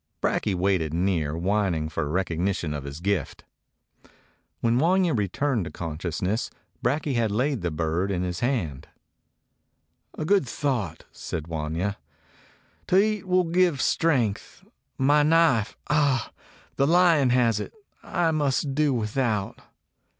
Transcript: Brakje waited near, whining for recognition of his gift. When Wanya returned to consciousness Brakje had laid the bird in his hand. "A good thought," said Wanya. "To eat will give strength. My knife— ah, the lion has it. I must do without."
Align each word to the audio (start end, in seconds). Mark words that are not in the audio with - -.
Brakje 0.19 0.55
waited 0.55 0.95
near, 0.95 1.37
whining 1.37 1.87
for 1.87 2.09
recognition 2.09 2.73
of 2.73 2.85
his 2.85 2.99
gift. 3.01 3.43
When 4.59 4.79
Wanya 4.79 5.13
returned 5.15 5.65
to 5.65 5.69
consciousness 5.71 6.49
Brakje 6.83 7.13
had 7.13 7.29
laid 7.29 7.61
the 7.61 7.69
bird 7.69 8.09
in 8.09 8.23
his 8.23 8.39
hand. 8.39 8.87
"A 10.17 10.25
good 10.25 10.47
thought," 10.47 11.05
said 11.11 11.43
Wanya. 11.45 11.97
"To 12.87 12.97
eat 12.97 13.27
will 13.27 13.43
give 13.43 13.79
strength. 13.79 14.63
My 14.97 15.21
knife— 15.21 15.77
ah, 15.87 16.31
the 16.77 16.87
lion 16.87 17.29
has 17.29 17.59
it. 17.59 17.71
I 18.01 18.31
must 18.31 18.73
do 18.73 18.95
without." 18.95 19.61